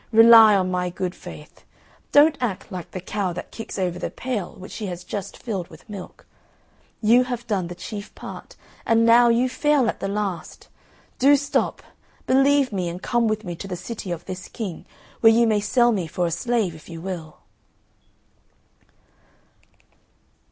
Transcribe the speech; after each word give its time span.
Rely 0.11 0.55
on 0.55 0.71
my 0.71 0.89
good 0.89 1.13
faith. 1.13 1.63
Don't 2.11 2.35
act 2.41 2.71
like 2.71 2.89
the 2.89 2.99
cow 2.99 3.33
that 3.33 3.51
kicks 3.51 3.77
over 3.77 3.99
the 3.99 4.09
pail 4.09 4.55
which 4.55 4.71
she 4.71 4.87
has 4.87 5.03
just 5.03 5.37
filled 5.37 5.67
with 5.67 5.87
milk. 5.87 6.25
You 7.01 7.25
have 7.25 7.45
done 7.45 7.67
the 7.67 7.75
chief 7.75 8.15
part, 8.15 8.55
and 8.83 9.05
now 9.05 9.29
you 9.29 9.47
fail 9.47 9.87
at 9.87 9.99
the 9.99 10.07
last. 10.07 10.69
Do 11.19 11.35
stop! 11.35 11.83
Believe 12.25 12.73
me, 12.73 12.89
and 12.89 12.99
come 12.99 13.27
with 13.27 13.43
me 13.43 13.55
to 13.57 13.67
the 13.67 13.75
city 13.75 14.11
of 14.11 14.25
this 14.25 14.47
King, 14.47 14.87
where 15.19 15.31
you 15.31 15.45
may 15.45 15.59
sell 15.61 15.91
me 15.91 16.07
for 16.07 16.25
a 16.25 16.31
slave 16.31 16.73
if 16.73 16.89
you 16.89 16.99
will!" 16.99 17.37